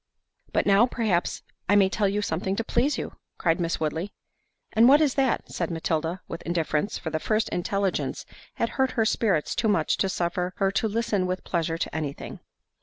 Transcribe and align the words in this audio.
"But 0.51 0.65
now, 0.65 0.87
perhaps, 0.87 1.43
I 1.69 1.75
may 1.75 1.87
tell 1.87 2.09
you 2.09 2.23
something 2.23 2.55
to 2.55 2.63
please 2.63 2.97
you," 2.97 3.17
cried 3.37 3.59
Miss 3.59 3.79
Woodley. 3.79 4.11
"And 4.73 4.89
what 4.89 4.99
is 4.99 5.13
that?" 5.13 5.47
said 5.51 5.69
Matilda, 5.69 6.21
with 6.27 6.41
indifference; 6.41 6.97
for 6.97 7.11
the 7.11 7.19
first 7.19 7.49
intelligence 7.49 8.25
had 8.55 8.69
hurt 8.69 8.93
her 8.97 9.05
spirits 9.05 9.53
too 9.53 9.67
much 9.67 9.97
to 9.97 10.09
suffer 10.09 10.53
her 10.57 10.71
to 10.71 10.87
listen 10.87 11.27
with 11.27 11.43
pleasure 11.43 11.77
to 11.77 11.95
anything. 11.95 12.39